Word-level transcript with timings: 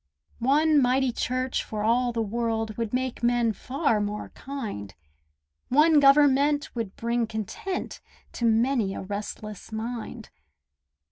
One 0.39 0.81
mighty 0.81 1.11
church 1.11 1.63
for 1.63 1.83
all 1.83 2.11
the 2.11 2.23
world 2.23 2.75
Would 2.75 2.91
make 2.91 3.21
men 3.21 3.53
far 3.53 4.01
more 4.01 4.29
kind; 4.29 4.95
One 5.69 5.99
government 5.99 6.73
would 6.75 6.95
bring 6.95 7.27
content 7.27 8.01
To 8.31 8.45
many 8.45 8.95
a 8.95 9.01
restless 9.03 9.71
mind. 9.71 10.31